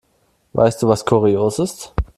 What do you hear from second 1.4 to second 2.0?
ist?